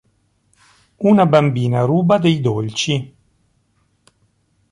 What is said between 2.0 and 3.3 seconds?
dei dolci.